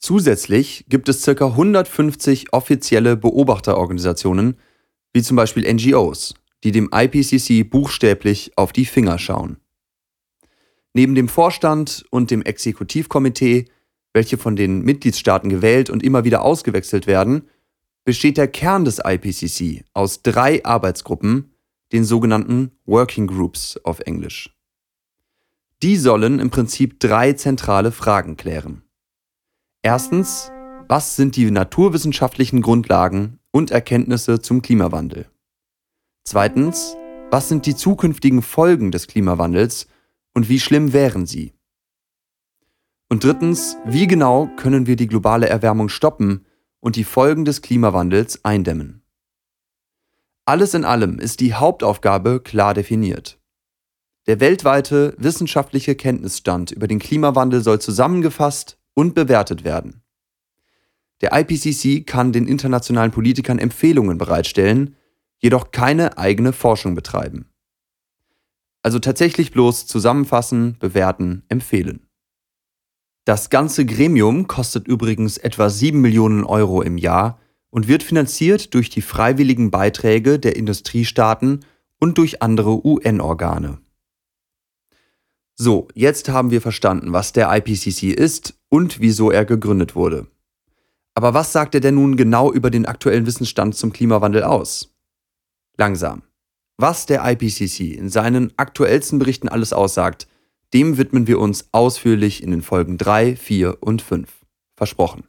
Zusätzlich 0.00 0.86
gibt 0.88 1.08
es 1.08 1.24
ca. 1.24 1.46
150 1.46 2.52
offizielle 2.52 3.16
Beobachterorganisationen, 3.16 4.56
wie 5.12 5.22
zum 5.22 5.36
Beispiel 5.36 5.72
NGOs, 5.72 6.34
die 6.64 6.72
dem 6.72 6.90
IPCC 6.92 7.70
buchstäblich 7.70 8.50
auf 8.56 8.72
die 8.72 8.84
Finger 8.84 9.20
schauen. 9.20 9.58
Neben 10.92 11.14
dem 11.14 11.28
Vorstand 11.28 12.04
und 12.10 12.32
dem 12.32 12.42
Exekutivkomitee, 12.42 13.66
welche 14.12 14.38
von 14.38 14.56
den 14.56 14.82
Mitgliedstaaten 14.82 15.50
gewählt 15.50 15.88
und 15.88 16.02
immer 16.02 16.24
wieder 16.24 16.42
ausgewechselt 16.42 17.06
werden, 17.06 17.48
besteht 18.04 18.38
der 18.38 18.48
Kern 18.48 18.84
des 18.84 19.00
IPCC 19.04 19.84
aus 19.92 20.22
drei 20.22 20.64
Arbeitsgruppen, 20.64 21.54
den 21.92 22.02
sogenannten 22.02 22.72
Working 22.86 23.28
Groups 23.28 23.78
auf 23.84 24.00
Englisch. 24.00 24.53
Die 25.84 25.98
sollen 25.98 26.38
im 26.38 26.48
Prinzip 26.48 26.98
drei 26.98 27.34
zentrale 27.34 27.92
Fragen 27.92 28.38
klären. 28.38 28.84
Erstens, 29.82 30.50
was 30.88 31.14
sind 31.14 31.36
die 31.36 31.50
naturwissenschaftlichen 31.50 32.62
Grundlagen 32.62 33.38
und 33.50 33.70
Erkenntnisse 33.70 34.40
zum 34.40 34.62
Klimawandel? 34.62 35.28
Zweitens, 36.24 36.96
was 37.30 37.50
sind 37.50 37.66
die 37.66 37.76
zukünftigen 37.76 38.40
Folgen 38.40 38.92
des 38.92 39.08
Klimawandels 39.08 39.86
und 40.32 40.48
wie 40.48 40.58
schlimm 40.58 40.94
wären 40.94 41.26
sie? 41.26 41.52
Und 43.10 43.22
drittens, 43.22 43.76
wie 43.84 44.06
genau 44.06 44.48
können 44.56 44.86
wir 44.86 44.96
die 44.96 45.06
globale 45.06 45.50
Erwärmung 45.50 45.90
stoppen 45.90 46.46
und 46.80 46.96
die 46.96 47.04
Folgen 47.04 47.44
des 47.44 47.60
Klimawandels 47.60 48.42
eindämmen? 48.42 49.02
Alles 50.46 50.72
in 50.72 50.86
allem 50.86 51.18
ist 51.18 51.40
die 51.40 51.52
Hauptaufgabe 51.52 52.40
klar 52.40 52.72
definiert. 52.72 53.38
Der 54.26 54.40
weltweite 54.40 55.14
wissenschaftliche 55.18 55.94
Kenntnisstand 55.94 56.70
über 56.70 56.88
den 56.88 56.98
Klimawandel 56.98 57.62
soll 57.62 57.80
zusammengefasst 57.80 58.78
und 58.94 59.14
bewertet 59.14 59.64
werden. 59.64 60.02
Der 61.20 61.32
IPCC 61.32 62.06
kann 62.06 62.32
den 62.32 62.48
internationalen 62.48 63.10
Politikern 63.10 63.58
Empfehlungen 63.58 64.16
bereitstellen, 64.16 64.96
jedoch 65.38 65.72
keine 65.72 66.16
eigene 66.16 66.52
Forschung 66.52 66.94
betreiben. 66.94 67.50
Also 68.82 68.98
tatsächlich 68.98 69.50
bloß 69.50 69.86
zusammenfassen, 69.86 70.76
bewerten, 70.78 71.44
empfehlen. 71.48 72.08
Das 73.24 73.48
ganze 73.48 73.86
Gremium 73.86 74.48
kostet 74.48 74.86
übrigens 74.86 75.38
etwa 75.38 75.70
7 75.70 76.00
Millionen 76.00 76.44
Euro 76.44 76.82
im 76.82 76.98
Jahr 76.98 77.40
und 77.70 77.88
wird 77.88 78.02
finanziert 78.02 78.74
durch 78.74 78.90
die 78.90 79.00
freiwilligen 79.00 79.70
Beiträge 79.70 80.38
der 80.38 80.56
Industriestaaten 80.56 81.60
und 81.98 82.18
durch 82.18 82.42
andere 82.42 82.86
UN-Organe. 82.86 83.83
So, 85.56 85.88
jetzt 85.94 86.28
haben 86.28 86.50
wir 86.50 86.60
verstanden, 86.60 87.12
was 87.12 87.32
der 87.32 87.54
IPCC 87.54 88.12
ist 88.12 88.54
und 88.68 89.00
wieso 89.00 89.30
er 89.30 89.44
gegründet 89.44 89.94
wurde. 89.94 90.26
Aber 91.14 91.32
was 91.32 91.52
sagt 91.52 91.74
er 91.74 91.80
denn 91.80 91.94
nun 91.94 92.16
genau 92.16 92.52
über 92.52 92.70
den 92.70 92.86
aktuellen 92.86 93.26
Wissensstand 93.26 93.76
zum 93.76 93.92
Klimawandel 93.92 94.42
aus? 94.42 94.94
langsam. 95.76 96.22
Was 96.76 97.06
der 97.06 97.22
IPCC 97.24 97.94
in 97.96 98.08
seinen 98.08 98.52
aktuellsten 98.56 99.18
Berichten 99.18 99.48
alles 99.48 99.72
aussagt, 99.72 100.26
dem 100.72 100.98
widmen 100.98 101.26
wir 101.26 101.38
uns 101.38 101.68
ausführlich 101.72 102.42
in 102.42 102.50
den 102.50 102.62
Folgen 102.62 102.98
3, 102.98 103.36
4 103.36 103.82
und 103.82 104.02
5. 104.02 104.28
Versprochen. 104.76 105.24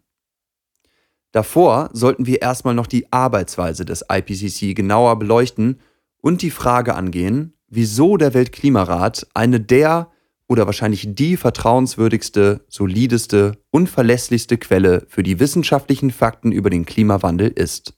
Davor 1.32 1.90
sollten 1.94 2.26
wir 2.26 2.42
erstmal 2.42 2.74
noch 2.74 2.88
die 2.88 3.12
Arbeitsweise 3.12 3.86
des 3.86 4.06
IPCC 4.10 4.76
genauer 4.76 5.20
beleuchten 5.20 5.80
und 6.22 6.42
die 6.42 6.50
Frage 6.50 6.96
angehen, 6.96 7.54
wieso 7.68 8.18
der 8.18 8.34
Weltklimarat 8.34 9.28
eine 9.34 9.60
der 9.60 10.10
oder 10.48 10.66
wahrscheinlich 10.66 11.08
die 11.16 11.38
vertrauenswürdigste, 11.38 12.66
solideste 12.68 13.58
und 13.72 13.88
verlässlichste 13.88 14.58
Quelle 14.58 15.06
für 15.08 15.24
die 15.24 15.40
wissenschaftlichen 15.40 16.12
Fakten 16.12 16.52
über 16.52 16.70
den 16.70 16.86
Klimawandel 16.86 17.50
ist. 17.50 17.94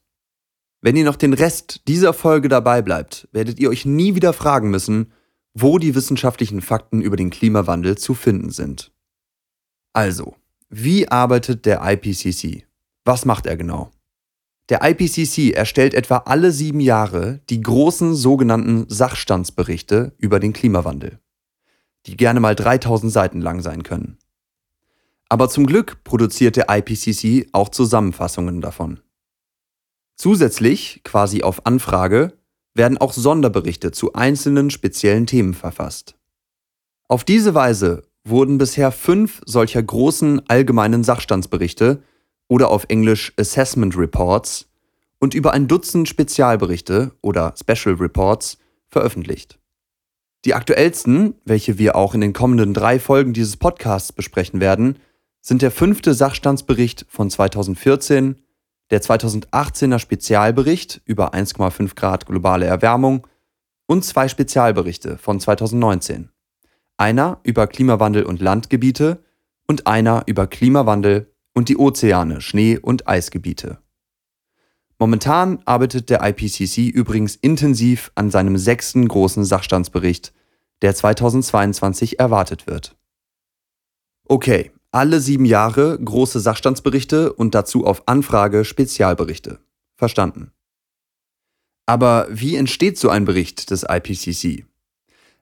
Wenn 0.81 0.95
ihr 0.95 1.05
noch 1.05 1.15
den 1.15 1.33
Rest 1.33 1.81
dieser 1.87 2.13
Folge 2.13 2.49
dabei 2.49 2.81
bleibt, 2.81 3.27
werdet 3.31 3.59
ihr 3.59 3.69
euch 3.69 3.85
nie 3.85 4.15
wieder 4.15 4.31
fragen 4.31 4.69
müssen, 4.69 5.11
wo 5.53 5.79
die 5.79 5.95
wissenschaftlichen 5.95 6.61
Fakten 6.61 7.01
über 7.01 7.15
den 7.15 7.31
Klimawandel 7.31 7.97
zu 7.97 8.13
finden 8.13 8.51
sind. 8.51 8.91
Also, 9.93 10.35
wie 10.69 11.07
arbeitet 11.07 11.65
der 11.65 11.81
IPCC? 11.83 12.67
Was 13.05 13.25
macht 13.25 13.47
er 13.47 13.57
genau? 13.57 13.91
Der 14.69 14.81
IPCC 14.83 15.53
erstellt 15.53 15.93
etwa 15.93 16.17
alle 16.17 16.51
sieben 16.51 16.81
Jahre 16.81 17.39
die 17.49 17.61
großen 17.61 18.15
sogenannten 18.15 18.85
Sachstandsberichte 18.89 20.13
über 20.17 20.39
den 20.39 20.53
Klimawandel, 20.53 21.19
die 22.07 22.17
gerne 22.17 22.39
mal 22.39 22.55
3000 22.55 23.11
Seiten 23.11 23.41
lang 23.41 23.61
sein 23.61 23.83
können. 23.83 24.17
Aber 25.29 25.49
zum 25.49 25.65
Glück 25.65 26.03
produziert 26.03 26.55
der 26.55 26.67
IPCC 26.69 27.49
auch 27.51 27.69
Zusammenfassungen 27.69 28.61
davon. 28.61 29.01
Zusätzlich, 30.15 31.01
quasi 31.03 31.43
auf 31.43 31.65
Anfrage, 31.65 32.33
werden 32.73 32.97
auch 32.97 33.13
Sonderberichte 33.13 33.91
zu 33.91 34.13
einzelnen 34.13 34.69
speziellen 34.69 35.27
Themen 35.27 35.53
verfasst. 35.53 36.15
Auf 37.07 37.23
diese 37.23 37.53
Weise 37.53 38.03
wurden 38.23 38.57
bisher 38.57 38.91
fünf 38.91 39.41
solcher 39.45 39.81
großen 39.81 40.47
allgemeinen 40.49 41.03
Sachstandsberichte 41.03 42.01
oder 42.47 42.69
auf 42.69 42.85
Englisch 42.87 43.33
Assessment 43.37 43.97
Reports 43.97 44.67
und 45.19 45.33
über 45.33 45.53
ein 45.53 45.67
Dutzend 45.67 46.07
Spezialberichte 46.07 47.11
oder 47.21 47.53
Special 47.57 47.95
Reports 47.95 48.57
veröffentlicht. 48.87 49.59
Die 50.47 50.53
aktuellsten, 50.53 51.35
welche 51.43 51.77
wir 51.77 51.97
auch 51.97 52.13
in 52.13 52.21
den 52.21 52.31
kommenden 52.31 52.73
drei 52.73 53.01
Folgen 53.01 53.33
dieses 53.33 53.57
Podcasts 53.57 54.13
besprechen 54.13 54.61
werden, 54.61 54.97
sind 55.41 55.61
der 55.61 55.71
fünfte 55.71 56.13
Sachstandsbericht 56.13 57.05
von 57.09 57.29
2014, 57.29 58.37
der 58.89 59.01
2018er 59.01 59.99
Spezialbericht 59.99 61.01
über 61.03 61.33
1,5 61.33 61.95
Grad 61.95 62.27
globale 62.27 62.65
Erwärmung 62.65 63.27
und 63.87 64.05
zwei 64.05 64.29
Spezialberichte 64.29 65.17
von 65.17 65.41
2019. 65.41 66.29
Einer 66.95 67.41
über 67.43 67.67
Klimawandel 67.67 68.23
und 68.23 68.39
Landgebiete 68.39 69.25
und 69.67 69.85
einer 69.85 70.23
über 70.27 70.47
Klimawandel 70.47 71.29
und 71.55 71.67
die 71.67 71.75
Ozeane, 71.75 72.39
Schnee- 72.39 72.79
und 72.79 73.05
Eisgebiete. 73.05 73.79
Momentan 74.97 75.59
arbeitet 75.65 76.09
der 76.09 76.23
IPCC 76.23 76.87
übrigens 76.87 77.35
intensiv 77.35 78.13
an 78.15 78.31
seinem 78.31 78.57
sechsten 78.57 79.09
großen 79.09 79.43
Sachstandsbericht, 79.43 80.33
der 80.81 80.95
2022 80.95 82.19
erwartet 82.19 82.67
wird. 82.67 82.95
Okay, 84.27 84.71
alle 84.91 85.19
sieben 85.19 85.45
Jahre 85.45 85.97
große 85.97 86.39
Sachstandsberichte 86.39 87.33
und 87.33 87.55
dazu 87.55 87.85
auf 87.85 88.07
Anfrage 88.07 88.65
Spezialberichte. 88.65 89.59
Verstanden. 89.95 90.51
Aber 91.85 92.27
wie 92.29 92.55
entsteht 92.55 92.97
so 92.97 93.09
ein 93.09 93.25
Bericht 93.25 93.71
des 93.71 93.85
IPCC? 93.89 94.65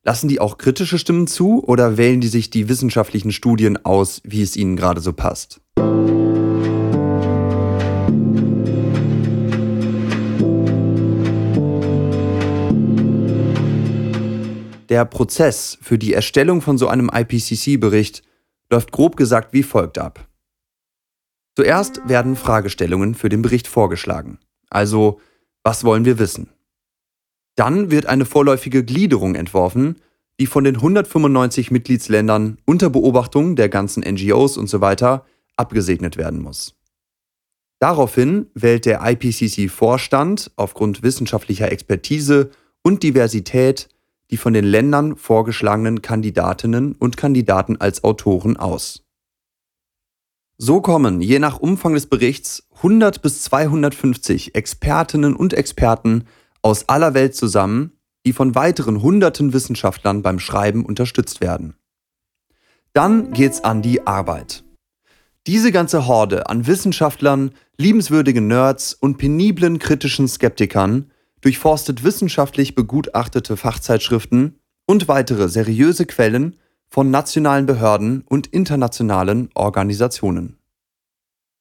Lassen 0.03 0.27
die 0.27 0.39
auch 0.39 0.59
kritische 0.59 0.99
Stimmen 0.99 1.25
zu 1.25 1.63
oder 1.63 1.97
wählen 1.97 2.21
die 2.21 2.27
sich 2.27 2.51
die 2.51 2.69
wissenschaftlichen 2.69 3.31
Studien 3.31 3.83
aus, 3.83 4.21
wie 4.23 4.43
es 4.43 4.55
ihnen 4.55 4.75
gerade 4.75 5.01
so 5.01 5.13
passt? 5.13 5.61
Der 14.95 15.03
Prozess 15.03 15.77
für 15.81 15.97
die 15.97 16.13
Erstellung 16.13 16.61
von 16.61 16.77
so 16.77 16.87
einem 16.87 17.11
IPCC-Bericht 17.13 18.23
läuft 18.69 18.93
grob 18.93 19.17
gesagt 19.17 19.51
wie 19.51 19.61
folgt 19.61 19.97
ab. 19.97 20.29
Zuerst 21.57 22.07
werden 22.07 22.37
Fragestellungen 22.37 23.13
für 23.13 23.27
den 23.27 23.41
Bericht 23.41 23.67
vorgeschlagen. 23.67 24.39
Also, 24.69 25.19
was 25.65 25.83
wollen 25.83 26.05
wir 26.05 26.17
wissen? 26.17 26.47
Dann 27.57 27.91
wird 27.91 28.05
eine 28.05 28.23
vorläufige 28.23 28.85
Gliederung 28.85 29.35
entworfen, 29.35 29.99
die 30.39 30.47
von 30.47 30.63
den 30.63 30.77
195 30.77 31.71
Mitgliedsländern 31.71 32.57
unter 32.63 32.89
Beobachtung 32.89 33.57
der 33.57 33.67
ganzen 33.67 34.01
NGOs 34.01 34.55
und 34.55 34.67
so 34.67 34.79
weiter 34.79 35.25
abgesegnet 35.57 36.15
werden 36.15 36.41
muss. 36.41 36.73
Daraufhin 37.79 38.49
wählt 38.53 38.85
der 38.85 39.01
IPCC-Vorstand 39.05 40.51
aufgrund 40.55 41.03
wissenschaftlicher 41.03 41.69
Expertise 41.69 42.51
und 42.81 43.03
Diversität 43.03 43.89
die 44.31 44.37
von 44.37 44.53
den 44.53 44.65
Ländern 44.65 45.15
vorgeschlagenen 45.17 46.01
Kandidatinnen 46.01 46.93
und 46.93 47.17
Kandidaten 47.17 47.77
als 47.77 48.03
Autoren 48.03 48.57
aus. 48.57 49.03
So 50.57 50.81
kommen 50.81 51.21
je 51.21 51.39
nach 51.39 51.59
Umfang 51.59 51.93
des 51.93 52.07
Berichts 52.07 52.67
100 52.77 53.21
bis 53.21 53.43
250 53.43 54.55
Expertinnen 54.55 55.35
und 55.35 55.53
Experten 55.53 56.25
aus 56.61 56.87
aller 56.87 57.13
Welt 57.13 57.35
zusammen, 57.35 57.91
die 58.25 58.33
von 58.33 58.55
weiteren 58.55 59.01
hunderten 59.01 59.53
Wissenschaftlern 59.53 60.21
beim 60.21 60.39
Schreiben 60.39 60.85
unterstützt 60.85 61.41
werden. 61.41 61.75
Dann 62.93 63.33
geht's 63.33 63.63
an 63.63 63.81
die 63.81 64.07
Arbeit. 64.07 64.63
Diese 65.47 65.71
ganze 65.71 66.07
Horde 66.07 66.49
an 66.49 66.65
Wissenschaftlern, 66.65 67.51
liebenswürdigen 67.77 68.47
Nerds 68.47 68.93
und 68.93 69.17
peniblen 69.17 69.77
kritischen 69.77 70.27
Skeptikern 70.27 71.11
durchforstet 71.45 72.03
wissenschaftlich 72.03 72.73
begutachtete 72.73 73.55
Fachzeitschriften 73.55 74.57
und 74.87 75.07
weitere 75.07 75.47
seriöse 75.47 76.07
Quellen 76.07 76.55
von 76.87 77.11
nationalen 77.11 77.67
Behörden 77.67 78.23
und 78.27 78.47
internationalen 78.47 79.49
Organisationen. 79.53 80.57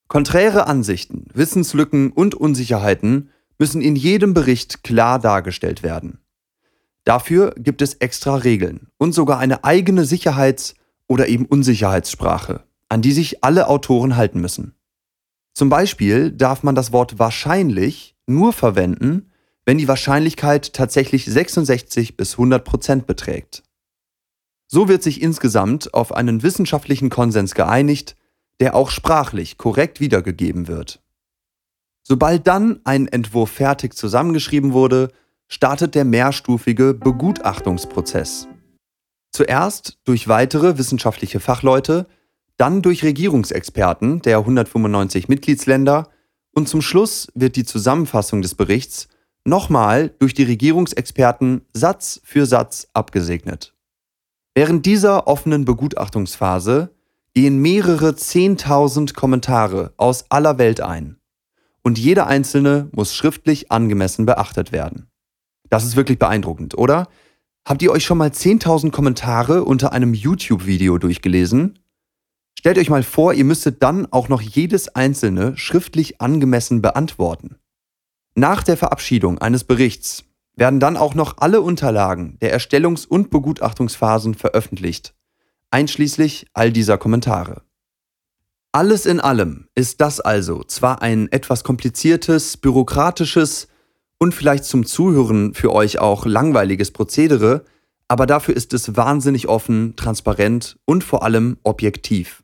Konträre 0.09 0.69
Ansichten, 0.69 1.27
Wissenslücken 1.35 2.13
und 2.13 2.35
Unsicherheiten 2.35 3.29
müssen 3.59 3.83
in 3.83 3.95
jedem 3.95 4.33
Bericht 4.33 4.85
klar 4.85 5.19
dargestellt 5.19 5.83
werden. 5.83 6.19
Dafür 7.05 7.55
gibt 7.59 7.83
es 7.83 7.93
extra 7.95 8.37
Regeln 8.37 8.89
und 8.97 9.13
sogar 9.13 9.39
eine 9.39 9.65
eigene 9.65 10.07
Sicherheits- 10.07 10.77
oder 11.09 11.29
eben 11.29 11.45
Unsicherheitssprache, 11.45 12.65
an 12.89 13.03
die 13.03 13.13
sich 13.13 13.45
alle 13.45 13.69
Autoren 13.69 14.17
halten 14.17 14.41
müssen. 14.41 14.75
Zum 15.53 15.69
Beispiel 15.69 16.33
darf 16.33 16.63
man 16.63 16.75
das 16.75 16.91
Wort 16.91 17.19
wahrscheinlich 17.19 18.17
nur 18.27 18.55
verwenden, 18.55 19.31
wenn 19.65 19.79
die 19.79 19.89
Wahrscheinlichkeit 19.89 20.73
tatsächlich 20.73 21.25
66 21.25 22.17
bis 22.17 22.33
100 22.33 22.65
Prozent 22.65 23.07
beträgt. 23.07 23.63
So 24.67 24.89
wird 24.89 25.03
sich 25.03 25.23
insgesamt 25.23 25.95
auf 25.95 26.15
einen 26.15 26.43
wissenschaftlichen 26.43 27.11
Konsens 27.11 27.55
geeinigt, 27.55 28.17
der 28.61 28.75
auch 28.75 28.91
sprachlich 28.91 29.59
korrekt 29.59 30.01
wiedergegeben 30.01 30.69
wird. 30.69 31.01
Sobald 32.03 32.47
dann 32.47 32.81
ein 32.85 33.09
Entwurf 33.09 33.51
fertig 33.51 33.95
zusammengeschrieben 33.95 34.73
wurde, 34.73 35.11
startet 35.49 35.95
der 35.95 36.05
mehrstufige 36.05 36.95
Begutachtungsprozess. 36.95 38.49
Zuerst 39.33 39.99
durch 40.05 40.29
weitere 40.29 40.79
wissenschaftliche 40.79 41.41
Fachleute, 41.41 42.07
dann 42.57 42.83
durch 42.83 43.03
Regierungsexperten 43.03 44.23
der 44.23 44.39
195 44.39 45.29
Mitgliedsländer 45.29 46.11
und 46.55 46.69
zum 46.69 46.83
Schluss 46.83 47.29
wird 47.35 47.57
die 47.57 47.65
Zusammenfassung 47.65 48.43
des 48.43 48.55
Berichts 48.55 49.09
nochmal 49.45 50.15
durch 50.19 50.35
die 50.35 50.43
Regierungsexperten 50.43 51.63
Satz 51.73 52.21
für 52.25 52.47
Satz 52.47 52.89
abgesegnet. 52.93 53.75
Während 54.55 54.87
dieser 54.87 55.27
offenen 55.27 55.65
Begutachtungsphase 55.65 56.91
gehen 57.35 57.59
mehrere 57.59 58.15
Zehntausend 58.15 59.15
Kommentare 59.15 59.93
aus 59.97 60.31
aller 60.31 60.59
Welt 60.59 60.81
ein. 60.81 61.17
Und 61.83 61.99
jeder 61.99 62.27
einzelne 62.27 62.89
muss 62.93 63.15
schriftlich 63.15 63.71
angemessen 63.71 64.25
beachtet 64.25 64.73
werden. 64.73 65.09
Das 65.69 65.85
ist 65.85 65.97
wirklich 65.97 66.19
beeindruckend, 66.19 66.79
oder? 66.79 67.09
Habt 67.67 67.83
ihr 67.83 67.91
euch 67.91 68.05
schon 68.05 68.19
mal 68.19 68.29
10.000 68.29 68.91
Kommentare 68.91 69.65
unter 69.65 69.93
einem 69.93 70.15
YouTube-Video 70.15 70.99
durchgelesen? 70.99 71.79
Stellt 72.59 72.79
euch 72.79 72.91
mal 72.91 73.03
vor, 73.03 73.35
ihr 73.35 73.45
müsstet 73.45 73.83
dann 73.83 74.07
auch 74.13 74.29
noch 74.29 74.41
jedes 74.41 74.95
einzelne 74.95 75.57
schriftlich 75.57 76.21
angemessen 76.21 76.81
beantworten. 76.81 77.57
Nach 78.37 78.65
der 78.65 78.77
Verabschiedung 78.77 79.39
eines 79.39 79.63
Berichts 79.63 80.25
werden 80.57 80.81
dann 80.81 80.97
auch 80.97 81.15
noch 81.15 81.39
alle 81.39 81.61
Unterlagen 81.61 82.37
der 82.41 82.53
Erstellungs- 82.53 83.07
und 83.07 83.31
Begutachtungsphasen 83.31 84.35
veröffentlicht, 84.35 85.15
einschließlich 85.71 86.47
all 86.53 86.73
dieser 86.73 86.99
Kommentare. 86.99 87.63
Alles 88.73 89.07
in 89.07 89.21
allem 89.21 89.69
ist 89.77 90.01
das 90.01 90.19
also 90.21 90.65
zwar 90.65 91.01
ein 91.01 91.31
etwas 91.31 91.63
kompliziertes, 91.63 92.57
bürokratisches 92.57 93.69
und 94.19 94.35
vielleicht 94.35 94.65
zum 94.65 94.85
Zuhören 94.85 95.55
für 95.55 95.73
euch 95.73 96.01
auch 96.01 96.27
langweiliges 96.27 96.91
Prozedere, 96.91 97.65
aber 98.09 98.27
dafür 98.27 98.57
ist 98.57 98.75
es 98.75 98.97
wahnsinnig 98.97 99.47
offen, 99.47 99.95
transparent 99.95 100.77
und 100.87 101.05
vor 101.05 101.23
allem 101.23 101.57
objektiv. 101.63 102.43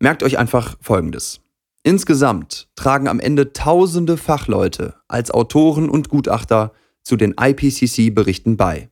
Merkt 0.00 0.24
euch 0.24 0.36
einfach 0.36 0.76
Folgendes. 0.80 1.40
Insgesamt 1.88 2.68
tragen 2.76 3.08
am 3.08 3.18
Ende 3.18 3.54
tausende 3.54 4.18
Fachleute 4.18 4.96
als 5.08 5.30
Autoren 5.30 5.88
und 5.88 6.10
Gutachter 6.10 6.74
zu 7.02 7.16
den 7.16 7.34
IPCC-Berichten 7.40 8.58
bei. 8.58 8.90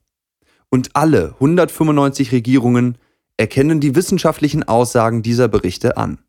Und 0.70 0.96
alle 0.96 1.34
195 1.34 2.32
Regierungen 2.32 2.96
erkennen 3.36 3.80
die 3.80 3.94
wissenschaftlichen 3.94 4.62
Aussagen 4.62 5.22
dieser 5.22 5.46
Berichte 5.46 5.98
an. 5.98 6.20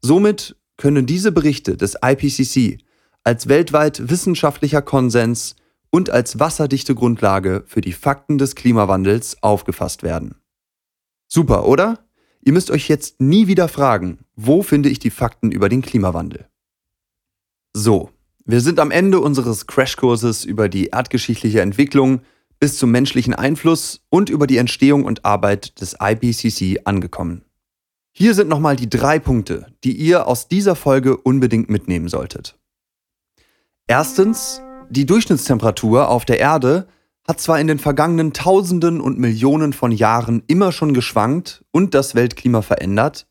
Somit 0.00 0.56
können 0.76 1.06
diese 1.06 1.30
Berichte 1.30 1.76
des 1.76 1.94
IPCC 2.04 2.78
als 3.22 3.46
weltweit 3.46 4.10
wissenschaftlicher 4.10 4.82
Konsens 4.82 5.54
und 5.90 6.10
als 6.10 6.40
wasserdichte 6.40 6.96
Grundlage 6.96 7.62
für 7.68 7.82
die 7.82 7.92
Fakten 7.92 8.38
des 8.38 8.56
Klimawandels 8.56 9.40
aufgefasst 9.44 10.02
werden. 10.02 10.34
Super, 11.28 11.68
oder? 11.68 12.04
Ihr 12.46 12.52
müsst 12.52 12.70
euch 12.70 12.86
jetzt 12.86 13.20
nie 13.20 13.48
wieder 13.48 13.66
fragen, 13.66 14.20
wo 14.36 14.62
finde 14.62 14.88
ich 14.88 15.00
die 15.00 15.10
Fakten 15.10 15.50
über 15.50 15.68
den 15.68 15.82
Klimawandel? 15.82 16.46
So, 17.72 18.10
wir 18.44 18.60
sind 18.60 18.78
am 18.78 18.92
Ende 18.92 19.18
unseres 19.18 19.66
Crashkurses 19.66 20.44
über 20.44 20.68
die 20.68 20.86
erdgeschichtliche 20.86 21.60
Entwicklung 21.60 22.20
bis 22.60 22.78
zum 22.78 22.92
menschlichen 22.92 23.34
Einfluss 23.34 24.00
und 24.10 24.30
über 24.30 24.46
die 24.46 24.58
Entstehung 24.58 25.04
und 25.04 25.24
Arbeit 25.24 25.80
des 25.80 25.96
IPCC 26.00 26.82
angekommen. 26.84 27.42
Hier 28.12 28.32
sind 28.32 28.48
nochmal 28.48 28.76
die 28.76 28.88
drei 28.88 29.18
Punkte, 29.18 29.66
die 29.82 29.96
ihr 29.96 30.28
aus 30.28 30.46
dieser 30.46 30.76
Folge 30.76 31.16
unbedingt 31.16 31.68
mitnehmen 31.68 32.06
solltet. 32.06 32.56
Erstens, 33.88 34.62
die 34.88 35.04
Durchschnittstemperatur 35.04 36.08
auf 36.08 36.24
der 36.24 36.38
Erde 36.38 36.86
hat 37.26 37.40
zwar 37.40 37.60
in 37.60 37.66
den 37.66 37.78
vergangenen 37.78 38.32
Tausenden 38.32 39.00
und 39.00 39.18
Millionen 39.18 39.72
von 39.72 39.90
Jahren 39.90 40.42
immer 40.46 40.72
schon 40.72 40.94
geschwankt 40.94 41.64
und 41.72 41.94
das 41.94 42.14
Weltklima 42.14 42.62
verändert, 42.62 43.26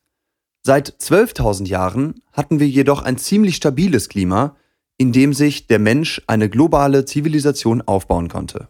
seit 0.62 0.90
12.000 1.00 1.66
Jahren 1.66 2.22
hatten 2.32 2.60
wir 2.60 2.68
jedoch 2.68 3.02
ein 3.02 3.16
ziemlich 3.16 3.56
stabiles 3.56 4.08
Klima, 4.08 4.56
in 4.98 5.12
dem 5.12 5.32
sich 5.32 5.66
der 5.66 5.78
Mensch 5.78 6.22
eine 6.26 6.50
globale 6.50 7.04
Zivilisation 7.04 7.82
aufbauen 7.82 8.28
konnte. 8.28 8.68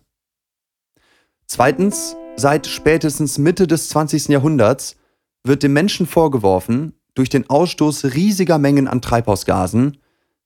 Zweitens, 1.47 2.17
seit 2.37 2.67
spätestens 2.67 3.39
Mitte 3.39 3.67
des 3.67 3.89
20. 3.89 4.29
Jahrhunderts 4.29 4.97
wird 5.45 5.63
dem 5.63 5.73
Menschen 5.73 6.07
vorgeworfen, 6.07 6.93
durch 7.15 7.29
den 7.29 7.49
Ausstoß 7.49 8.15
riesiger 8.15 8.59
Mengen 8.59 8.89
an 8.89 9.01
Treibhausgasen, 9.01 9.99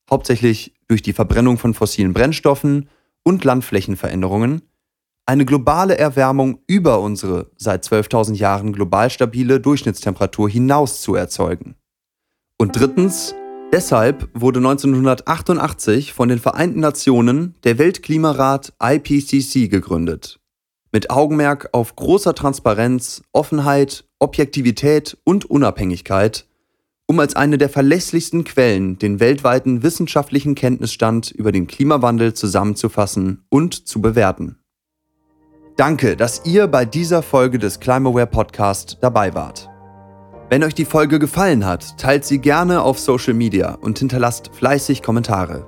hauptsächlich 0.09 0.73
durch 0.87 1.01
die 1.01 1.13
Verbrennung 1.13 1.57
von 1.57 1.73
fossilen 1.73 2.13
Brennstoffen 2.13 2.89
und 3.23 3.43
Landflächenveränderungen, 3.43 4.61
eine 5.31 5.45
globale 5.45 5.97
Erwärmung 5.97 6.59
über 6.67 6.99
unsere 6.99 7.49
seit 7.55 7.85
12.000 7.85 8.33
Jahren 8.33 8.73
global 8.73 9.09
stabile 9.09 9.61
Durchschnittstemperatur 9.61 10.49
hinaus 10.49 10.99
zu 10.99 11.15
erzeugen. 11.15 11.75
Und 12.57 12.75
drittens, 12.77 13.33
deshalb 13.71 14.27
wurde 14.33 14.59
1988 14.59 16.11
von 16.11 16.27
den 16.27 16.37
Vereinten 16.37 16.81
Nationen 16.81 17.55
der 17.63 17.77
Weltklimarat 17.77 18.73
IPCC 18.83 19.71
gegründet 19.71 20.41
mit 20.91 21.09
Augenmerk 21.09 21.69
auf 21.71 21.95
großer 21.95 22.35
Transparenz, 22.35 23.21
Offenheit, 23.31 24.03
Objektivität 24.19 25.17
und 25.23 25.45
Unabhängigkeit, 25.45 26.45
um 27.05 27.17
als 27.21 27.37
eine 27.37 27.57
der 27.57 27.69
verlässlichsten 27.69 28.43
Quellen 28.43 28.99
den 28.99 29.21
weltweiten 29.21 29.81
wissenschaftlichen 29.81 30.55
Kenntnisstand 30.55 31.31
über 31.31 31.53
den 31.53 31.67
Klimawandel 31.67 32.33
zusammenzufassen 32.33 33.45
und 33.47 33.87
zu 33.87 34.01
bewerten. 34.01 34.60
Danke, 35.81 36.15
dass 36.15 36.45
ihr 36.45 36.67
bei 36.67 36.85
dieser 36.85 37.23
Folge 37.23 37.57
des 37.57 37.79
Climaware 37.79 38.27
Podcast 38.27 38.99
dabei 39.01 39.33
wart. 39.33 39.67
Wenn 40.47 40.63
euch 40.63 40.75
die 40.75 40.85
Folge 40.85 41.17
gefallen 41.17 41.65
hat, 41.65 41.97
teilt 41.97 42.23
sie 42.23 42.37
gerne 42.37 42.83
auf 42.83 42.99
Social 42.99 43.33
Media 43.33 43.79
und 43.81 43.97
hinterlasst 43.97 44.51
fleißig 44.53 45.01
Kommentare. 45.01 45.65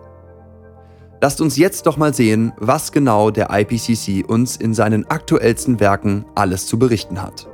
Lasst 1.20 1.42
uns 1.42 1.58
jetzt 1.58 1.88
doch 1.88 1.98
mal 1.98 2.14
sehen, 2.14 2.54
was 2.58 2.92
genau 2.92 3.32
der 3.32 3.50
IPCC 3.50 4.24
uns 4.30 4.56
in 4.56 4.76
seinen 4.76 5.10
aktuellsten 5.10 5.80
Werken 5.80 6.26
alles 6.36 6.68
zu 6.68 6.78
berichten 6.78 7.20
hat. 7.20 7.50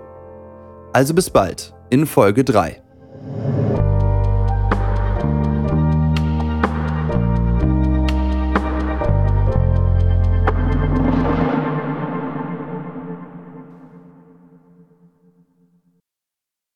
Also 0.91 1.13
bis 1.13 1.30
bald 1.30 1.74
in 1.89 2.06
Folge 2.06 2.43
3. 2.43 2.82